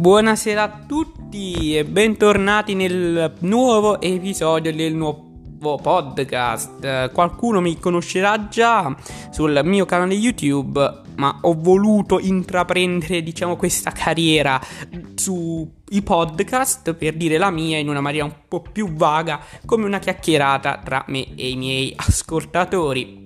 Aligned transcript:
Buonasera 0.00 0.62
a 0.62 0.84
tutti 0.86 1.76
e 1.76 1.84
bentornati 1.84 2.76
nel 2.76 3.34
nuovo 3.40 4.00
episodio 4.00 4.72
del 4.72 4.94
nuovo 4.94 5.74
podcast. 5.82 7.10
Qualcuno 7.10 7.60
mi 7.60 7.80
conoscerà 7.80 8.46
già 8.46 8.96
sul 9.32 9.60
mio 9.64 9.86
canale 9.86 10.14
YouTube, 10.14 11.00
ma 11.16 11.40
ho 11.42 11.52
voluto 11.58 12.20
intraprendere, 12.20 13.24
diciamo, 13.24 13.56
questa 13.56 13.90
carriera 13.90 14.60
sui 15.16 15.68
podcast 16.04 16.94
per 16.94 17.16
dire 17.16 17.36
la 17.36 17.50
mia 17.50 17.78
in 17.78 17.88
una 17.88 18.00
maniera 18.00 18.24
un 18.24 18.34
po' 18.46 18.62
più 18.62 18.92
vaga, 18.92 19.40
come 19.66 19.84
una 19.84 19.98
chiacchierata 19.98 20.80
tra 20.84 21.04
me 21.08 21.34
e 21.34 21.50
i 21.50 21.56
miei 21.56 21.92
ascoltatori. 21.96 23.24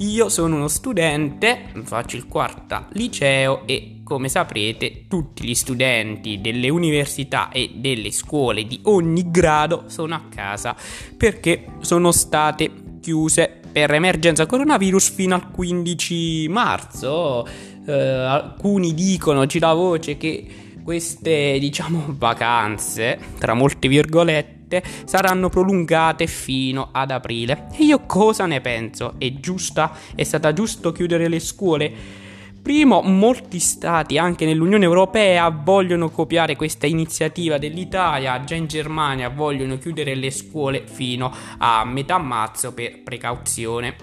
Io 0.00 0.28
sono 0.28 0.56
uno 0.56 0.68
studente, 0.68 1.72
faccio 1.84 2.16
il 2.16 2.26
quarto 2.28 2.86
liceo 2.92 3.66
e 3.66 3.97
come 4.08 4.30
saprete 4.30 5.04
tutti 5.06 5.44
gli 5.44 5.54
studenti 5.54 6.40
delle 6.40 6.70
università 6.70 7.50
e 7.50 7.72
delle 7.74 8.10
scuole 8.10 8.64
di 8.64 8.80
ogni 8.84 9.30
grado 9.30 9.84
sono 9.88 10.14
a 10.14 10.22
casa 10.34 10.74
perché 11.14 11.66
sono 11.80 12.10
state 12.10 12.70
chiuse 13.02 13.60
per 13.70 13.92
emergenza 13.92 14.46
coronavirus 14.46 15.10
fino 15.10 15.34
al 15.34 15.50
15 15.50 16.48
marzo. 16.48 17.46
Eh, 17.86 17.92
alcuni 17.92 18.94
dicono, 18.94 19.44
gira 19.44 19.74
voce 19.74 20.16
che 20.16 20.46
queste 20.82 21.58
diciamo 21.58 22.06
vacanze, 22.16 23.18
tra 23.38 23.52
molte 23.52 23.88
virgolette, 23.88 24.82
saranno 25.04 25.50
prolungate 25.50 26.26
fino 26.26 26.88
ad 26.92 27.10
aprile. 27.10 27.66
E 27.76 27.84
io 27.84 28.06
cosa 28.06 28.46
ne 28.46 28.62
penso? 28.62 29.16
È 29.18 29.30
giusta? 29.34 29.92
È 30.14 30.22
stata 30.22 30.54
giusto 30.54 30.92
chiudere 30.92 31.28
le 31.28 31.40
scuole? 31.40 32.26
Primo, 32.68 33.00
molti 33.00 33.60
stati, 33.60 34.18
anche 34.18 34.44
nell'Unione 34.44 34.84
Europea, 34.84 35.48
vogliono 35.48 36.10
copiare 36.10 36.54
questa 36.54 36.86
iniziativa 36.86 37.56
dell'Italia, 37.56 38.44
già 38.44 38.56
in 38.56 38.66
Germania 38.66 39.30
vogliono 39.30 39.78
chiudere 39.78 40.14
le 40.14 40.30
scuole 40.30 40.84
fino 40.86 41.32
a 41.56 41.82
metà 41.86 42.18
marzo 42.18 42.74
per 42.74 43.02
precauzione. 43.02 43.96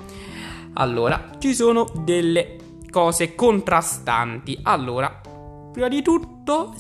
Allora, 0.74 1.30
ci 1.38 1.54
sono 1.54 1.86
delle 1.94 2.56
cose 2.90 3.36
contrastanti. 3.36 4.58
Allora, 4.64 5.22
prima 5.72 5.88
di 5.88 6.02
tutto 6.02 6.74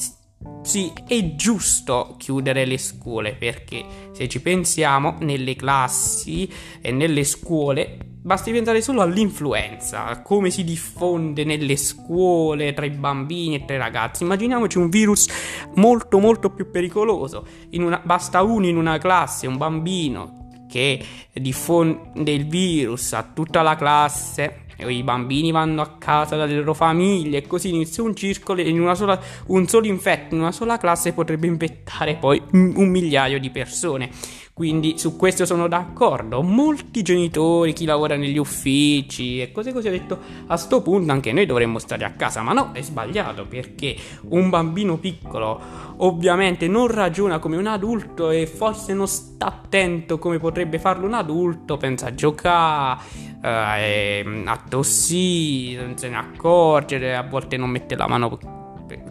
sì, 0.64 0.92
è 1.08 1.36
giusto 1.36 2.16
chiudere 2.18 2.66
le 2.66 2.80
scuole 2.80 3.36
perché 3.36 3.86
se 4.12 4.28
ci 4.28 4.42
pensiamo 4.42 5.18
nelle 5.20 5.56
classi 5.56 6.52
e 6.82 6.92
nelle 6.92 7.24
scuole 7.24 8.05
basti 8.26 8.52
pensare 8.52 8.82
solo 8.82 9.02
all'influenza, 9.02 10.24
come 10.24 10.50
si 10.50 10.64
diffonde 10.64 11.44
nelle 11.44 11.76
scuole 11.76 12.74
tra 12.74 12.84
i 12.84 12.90
bambini 12.90 13.54
e 13.54 13.66
tra 13.66 13.76
i 13.76 13.78
ragazzi. 13.78 14.24
Immaginiamoci 14.24 14.80
un 14.80 14.90
virus 14.90 15.28
molto 15.76 16.18
molto 16.18 16.50
più 16.50 16.72
pericoloso. 16.72 17.46
Una, 17.74 18.02
basta 18.04 18.42
uno 18.42 18.66
in 18.66 18.78
una 18.78 18.98
classe, 18.98 19.46
un 19.46 19.58
bambino 19.58 20.64
che 20.68 21.06
diffonde 21.34 22.32
il 22.32 22.48
virus 22.48 23.14
a 23.14 23.30
tutta 23.32 23.62
la 23.62 23.76
classe 23.76 24.64
i 24.78 25.04
bambini 25.04 25.52
vanno 25.52 25.82
a 25.82 25.96
casa 25.98 26.36
dalle 26.36 26.56
loro 26.56 26.74
famiglie 26.74 27.38
e 27.38 27.48
così 27.48 27.70
inizia 27.70 28.04
un 28.04 28.14
circolo 28.14 28.60
e 28.60 28.68
in 28.68 28.92
sola, 28.94 29.18
un 29.48 29.68
solo 29.68 29.88
infetto 29.88 30.36
in 30.36 30.42
una 30.42 30.52
sola 30.52 30.78
classe 30.78 31.14
potrebbe 31.14 31.48
infettare 31.48 32.16
poi 32.16 32.42
un 32.52 32.90
migliaio 32.90 33.40
di 33.40 33.50
persone. 33.52 34.10
Quindi 34.56 34.98
su 34.98 35.18
questo 35.18 35.46
sono 35.46 35.68
d'accordo. 35.68 36.42
Molti 36.42 37.02
genitori, 37.02 37.74
chi 37.74 37.84
lavora 37.84 38.16
negli 38.16 38.38
uffici 38.38 39.42
e 39.42 39.52
cose 39.52 39.74
così, 39.74 39.90
ha 39.90 39.92
detto 39.92 40.18
a 40.48 40.56
sto 40.56 40.82
punto 40.82 41.12
anche 41.12 41.34
noi 41.34 41.46
dovremmo 41.46 41.78
stare 41.78 42.06
a 42.06 42.12
casa. 42.12 42.42
Ma 42.42 42.54
no, 42.54 42.70
è 42.72 42.82
sbagliato 42.82 43.46
perché 43.46 43.98
un 44.30 44.50
bambino 44.50 44.96
piccolo 44.96 45.60
ovviamente 45.98 46.70
non 46.70 46.88
ragiona 46.88 47.40
come 47.40 47.58
un 47.58 47.68
adulto 47.68 48.30
e 48.30 48.48
forse 48.48 48.94
non 48.94 49.10
sta 49.10 49.48
attento 49.48 50.20
come 50.20 50.40
potrebbe 50.40 50.80
farlo 50.80 51.06
un 51.06 51.16
adulto, 51.16 51.76
pensa 51.76 52.08
a 52.08 52.16
giocare, 52.16 53.02
eh, 53.44 54.44
a 54.46 54.64
tossire, 54.70 55.86
non 55.86 55.98
se 55.98 56.08
ne 56.08 56.16
accorgere, 56.16 57.14
a 57.14 57.24
volte 57.24 57.58
non 57.58 57.70
mette 57.70 57.98
la 57.98 58.08
mano 58.08 58.55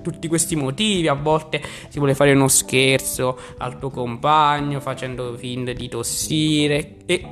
tutti 0.05 0.29
questi 0.29 0.55
motivi, 0.55 1.09
a 1.09 1.15
volte 1.15 1.63
si 1.89 1.99
vuole 1.99 2.15
fare 2.15 2.33
uno 2.33 2.49
scherzo 2.49 3.39
al 3.59 3.79
tuo 3.79 3.89
compagno 3.89 4.79
facendo 4.81 5.35
finta 5.39 5.73
di 5.73 5.89
tossire 5.89 6.97
e 7.07 7.25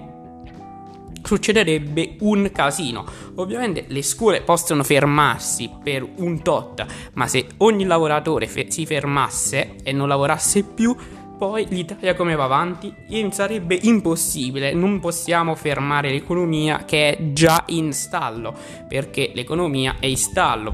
succederebbe 1.22 2.16
un 2.20 2.50
casino. 2.52 3.04
Ovviamente 3.36 3.84
le 3.88 4.02
scuole 4.02 4.40
possono 4.40 4.82
fermarsi 4.82 5.70
per 5.82 6.06
un 6.16 6.42
tot, 6.42 6.84
ma 7.12 7.26
se 7.26 7.46
ogni 7.58 7.84
lavoratore 7.84 8.46
fe- 8.46 8.70
si 8.70 8.86
fermasse 8.86 9.76
e 9.82 9.92
non 9.92 10.08
lavorasse 10.08 10.62
più, 10.64 10.96
poi 11.42 11.66
l'Italia 11.70 12.14
come 12.14 12.36
va 12.36 12.44
avanti? 12.44 12.94
Sarebbe 13.30 13.76
impossibile, 13.82 14.74
non 14.74 15.00
possiamo 15.00 15.56
fermare 15.56 16.08
l'economia 16.08 16.84
che 16.84 17.16
è 17.16 17.32
già 17.32 17.64
in 17.70 17.92
stallo, 17.92 18.54
perché 18.86 19.32
l'economia 19.34 19.96
è 19.98 20.06
in 20.06 20.16
stallo, 20.16 20.72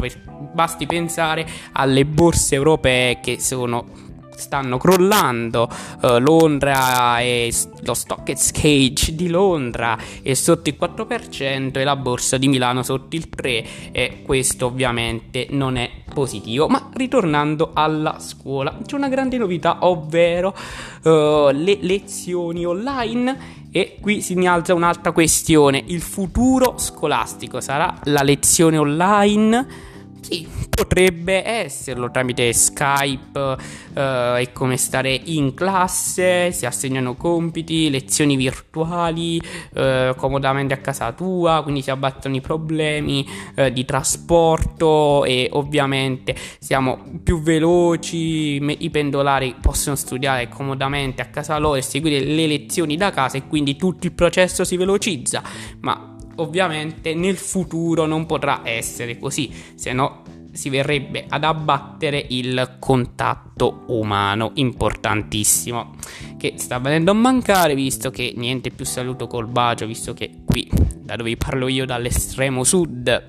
basti 0.53 0.85
pensare 0.85 1.47
alle 1.73 2.05
borse 2.05 2.55
europee 2.55 3.19
che 3.21 3.41
sono 3.41 4.08
stanno 4.39 4.79
crollando. 4.79 5.69
Uh, 6.01 6.19
Londra 6.19 7.21
e 7.21 7.53
lo 7.81 7.95
stock 7.95 8.29
exchange 8.29 9.15
di 9.15 9.29
Londra 9.29 9.99
è 10.23 10.35
sotto 10.35 10.69
il 10.69 10.77
4% 10.81 11.79
e 11.79 11.85
la 11.85 11.97
borsa 11.97 12.39
di 12.39 12.49
Milano 12.49 12.83
sotto 12.83 13.17
il 13.17 13.29
3% 13.35 13.67
e 13.93 14.23
questo 14.25 14.67
ovviamente 14.67 15.49
non 15.51 15.77
è 15.77 15.91
positivo. 16.13 16.69
Ma 16.69 16.89
ritornando 16.95 17.71
alla 17.75 18.19
scuola, 18.21 18.79
c'è 18.85 18.95
una 18.95 19.09
grande 19.09 19.37
novità, 19.39 19.79
ovvero 19.81 20.55
uh, 21.03 21.51
le 21.51 21.79
lezioni 21.81 22.65
online. 22.65 23.57
E 23.71 23.99
qui 24.01 24.23
si 24.23 24.33
innalza 24.33 24.73
un'altra 24.73 25.13
questione: 25.13 25.83
il 25.87 26.01
futuro 26.01 26.79
scolastico 26.79 27.61
sarà 27.61 27.99
la 28.05 28.23
lezione 28.23 28.79
online? 28.79 29.97
Sì, 30.29 30.47
potrebbe 30.69 31.43
esserlo 31.43 32.11
tramite 32.11 32.53
Skype 32.53 33.57
eh, 33.95 34.43
e 34.43 34.53
come 34.53 34.77
stare 34.77 35.19
in 35.25 35.55
classe, 35.55 36.53
si 36.53 36.67
assegnano 36.67 37.15
compiti, 37.15 37.89
lezioni 37.89 38.37
virtuali 38.37 39.41
eh, 39.73 40.13
comodamente 40.19 40.75
a 40.75 40.77
casa 40.77 41.13
tua, 41.13 41.63
quindi 41.63 41.81
si 41.81 41.91
abbattono 41.91 42.37
i 42.37 42.43
problemi 42.43 43.27
eh, 43.55 43.73
di 43.73 43.87
trasporto 43.87 45.25
e 45.25 45.49
ovviamente 45.51 46.37
siamo 46.59 47.03
più 47.23 47.41
veloci, 47.41 48.57
i 48.85 48.91
pendolari 48.91 49.55
possono 49.59 49.97
studiare 49.97 50.51
comodamente 50.51 51.23
a 51.23 51.29
casa 51.29 51.57
loro 51.57 51.77
e 51.77 51.81
seguire 51.81 52.21
le 52.23 52.47
lezioni 52.47 52.99
da 52.99 53.11
casa 53.13 53.39
e 53.39 53.47
quindi 53.47 53.77
tutto 53.77 54.07
il 54.07 54.13
processo 54.13 54.63
si 54.63 54.77
velocizza, 54.77 55.43
ma 55.81 56.17
ovviamente 56.39 57.15
nel 57.15 57.37
futuro 57.37 58.07
non 58.07 58.27
potrà 58.27 58.63
essere 58.65 59.19
così, 59.19 59.53
se 59.75 59.93
no 59.93 60.23
si 60.53 60.71
verrebbe 60.71 61.25
ad 61.29 61.45
abbattere 61.45 62.25
il 62.31 62.77
contatto 62.81 63.85
umano, 63.89 64.51
importantissimo, 64.55 65.95
che 66.37 66.55
sta 66.57 66.79
venendo 66.79 67.13
a 67.13 67.15
mancare 67.15 67.77
visto 67.77 68.11
che 68.11 68.33
niente 68.35 68.71
più 68.71 68.85
saluto 68.85 69.29
col 69.29 69.47
bacio, 69.47 69.87
visto 69.87 70.15
che 70.15 70.43
qui, 70.45 70.69
da 71.01 71.15
dove 71.15 71.37
parlo 71.37 71.69
io, 71.69 71.87
dall'estremo 71.87 72.65
sud, 72.65 73.29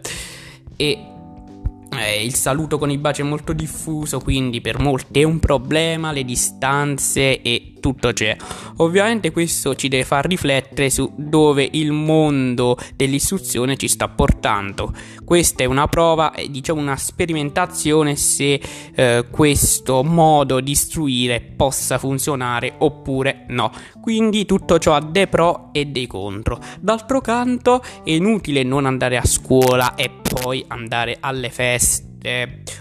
e 0.75 1.05
eh, 1.91 2.23
il 2.23 2.33
saluto 2.33 2.77
con 2.77 2.89
i 2.89 2.97
baci 2.97 3.21
è 3.21 3.25
molto 3.25 3.53
diffuso, 3.53 4.19
quindi 4.19 4.61
per 4.61 4.79
molti 4.79 5.21
è 5.21 5.23
un 5.23 5.39
problema, 5.39 6.11
le 6.11 6.23
distanze 6.23 7.41
e 7.41 7.73
tutto 7.79 8.13
c'è. 8.13 8.35
Ovviamente 8.77 9.31
questo 9.31 9.75
ci 9.75 9.87
deve 9.87 10.03
far 10.03 10.25
riflettere 10.25 10.89
su 10.89 11.11
dove 11.15 11.67
il 11.71 11.91
mondo 11.91 12.77
dell'istruzione 12.95 13.77
ci 13.77 13.87
sta 13.87 14.07
portando. 14.07 14.93
Questa 15.23 15.63
è 15.63 15.65
una 15.65 15.87
prova, 15.87 16.33
diciamo 16.47 16.79
una 16.79 16.97
sperimentazione 16.97 18.15
se 18.15 18.61
eh, 18.95 19.25
questo 19.29 20.03
modo 20.03 20.59
di 20.59 20.71
istruire 20.71 21.41
possa 21.41 21.97
funzionare 21.97 22.73
oppure 22.77 23.45
no. 23.49 23.71
Quindi 24.01 24.45
tutto 24.45 24.79
ciò 24.79 24.93
ha 24.93 25.01
dei 25.01 25.27
pro 25.27 25.69
e 25.71 25.85
dei 25.85 26.07
contro. 26.07 26.59
D'altro 26.79 27.21
canto 27.21 27.81
è 28.03 28.11
inutile 28.11 28.63
non 28.63 28.85
andare 28.85 29.17
a 29.17 29.25
scuola 29.25 29.95
e 29.95 30.09
poi 30.09 30.63
andare 30.67 31.17
alle 31.19 31.49
feste 31.49 32.08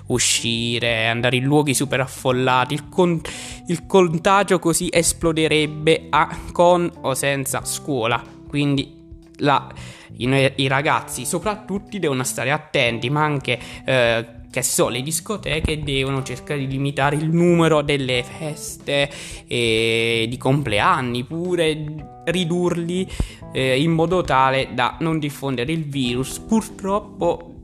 uscire, 0.06 1.06
andare 1.06 1.37
in 1.37 1.44
luoghi 1.44 1.75
super 1.75 2.00
affollati. 2.00 2.75
Il, 2.75 2.88
con- 2.88 3.20
il 3.69 3.87
contagio 3.87 4.58
così 4.58 4.88
esploderebbe 4.90 6.06
a- 6.11 6.37
con 6.52 6.90
o 7.02 7.14
senza 7.14 7.64
scuola. 7.64 8.23
Quindi 8.49 8.96
la, 9.37 9.73
i, 10.17 10.52
i, 10.56 10.67
ragazzi, 10.67 11.25
soprattutto, 11.25 11.99
devono 11.99 12.25
stare 12.25 12.50
attenti, 12.50 13.11
ma 13.11 13.23
anche. 13.23 13.58
Eh, 13.85 14.37
che 14.50 14.62
so, 14.62 14.88
le 14.88 15.02
discoteche 15.02 15.82
devono 15.82 16.23
cercare 16.23 16.61
di 16.61 16.69
limitare 16.69 17.17
il 17.17 17.29
numero 17.29 17.82
delle 17.82 18.25
feste 18.25 19.11
e 19.46 20.26
di 20.26 20.38
compleanni, 20.38 21.25
pure 21.25 22.23
ridurli 22.25 23.06
eh, 23.52 23.81
in 23.81 23.93
modo 23.93 24.23
tale 24.23 24.70
da 24.73 24.96
non 25.00 25.19
diffondere 25.19 25.70
il 25.73 25.85
virus. 25.85 26.38
Purtroppo 26.38 27.56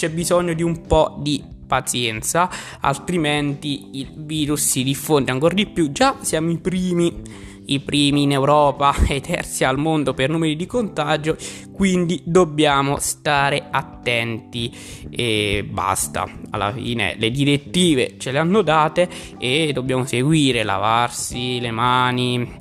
c'è 0.00 0.08
bisogno 0.08 0.54
di 0.54 0.62
un 0.62 0.86
po' 0.86 1.18
di 1.20 1.44
pazienza, 1.66 2.48
altrimenti 2.80 3.98
il 4.00 4.10
virus 4.16 4.62
si 4.62 4.82
diffonde 4.82 5.30
ancora 5.30 5.52
di 5.52 5.66
più. 5.66 5.92
Già 5.92 6.16
siamo 6.22 6.50
i 6.50 6.56
primi 6.56 7.48
i 7.66 7.80
primi 7.80 8.22
in 8.22 8.32
Europa 8.32 8.94
e 9.06 9.20
terzi 9.20 9.62
al 9.62 9.76
mondo 9.76 10.14
per 10.14 10.30
numeri 10.30 10.56
di 10.56 10.64
contagio, 10.64 11.36
quindi 11.70 12.22
dobbiamo 12.24 12.98
stare 12.98 13.66
attenti 13.70 14.74
e 15.10 15.68
basta. 15.70 16.26
Alla 16.48 16.72
fine 16.72 17.16
le 17.18 17.30
direttive 17.30 18.14
ce 18.16 18.32
le 18.32 18.38
hanno 18.38 18.62
date 18.62 19.06
e 19.36 19.72
dobbiamo 19.74 20.06
seguire, 20.06 20.62
lavarsi 20.62 21.60
le 21.60 21.70
mani. 21.70 22.58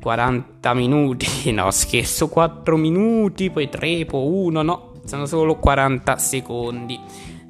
40 0.00 0.72
minuti, 0.74 1.26
no 1.50 1.68
scherzo, 1.72 2.28
4 2.28 2.76
minuti, 2.76 3.50
poi 3.50 3.68
3, 3.68 4.04
poi 4.04 4.24
1, 4.24 4.62
no, 4.62 4.92
sono 5.06 5.26
solo 5.26 5.56
40 5.56 6.18
secondi. 6.18 7.00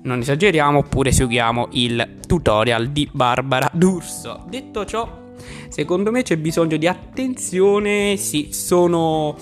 Non 0.03 0.21
esageriamo, 0.21 0.79
oppure 0.79 1.11
seguiamo 1.11 1.69
il 1.73 2.19
tutorial 2.27 2.89
di 2.89 3.09
Barbara 3.11 3.69
D'Urso. 3.73 4.45
Detto 4.49 4.85
ciò, 4.85 5.25
Secondo 5.69 6.11
me 6.11 6.23
c'è 6.23 6.37
bisogno 6.37 6.77
di 6.77 6.87
attenzione, 6.87 8.17
sì, 8.17 8.49
sono 8.53 9.37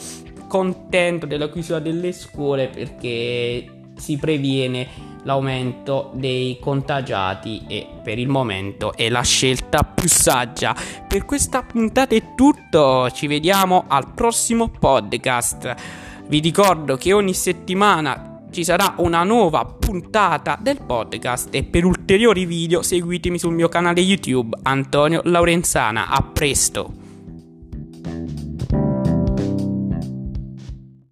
contento 0.49 1.26
della 1.26 1.50
chiusura 1.50 1.78
delle 1.78 2.12
scuole 2.12 2.69
perché 2.69 3.82
si 3.96 4.16
previene 4.16 5.12
l'aumento 5.22 6.11
dei 6.14 6.58
contagiati 6.61 7.64
e 7.66 7.87
per 8.02 8.19
il 8.19 8.28
momento 8.28 8.94
è 8.94 9.08
la 9.08 9.22
scelta 9.22 9.82
più 9.82 10.08
saggia. 10.08 10.75
Per 11.06 11.25
questa 11.25 11.62
puntata 11.62 12.14
è 12.14 12.34
tutto, 12.34 13.11
ci 13.11 13.26
vediamo 13.26 13.84
al 13.88 14.12
prossimo 14.12 14.69
podcast. 14.69 16.04
Vi 16.26 16.41
ricordo 16.41 16.97
che 16.97 17.12
ogni 17.12 17.35
settimana 17.35 18.47
ci 18.50 18.65
sarà 18.65 18.94
una 18.99 19.25
nuova 19.25 19.65
puntata 19.65 20.56
del 20.59 20.81
podcast 20.81 21.49
e 21.55 21.65
per 21.65 21.85
ulteriori 21.85 22.47
video 22.47 22.82
seguitemi 22.82 23.38
sul 23.38 23.53
mio 23.53 23.69
canale 23.69 24.00
YouTube 24.00 24.56
Antonio 24.62 25.21
Laurenzana. 25.25 26.09
A 26.09 26.23
presto! 26.23 27.04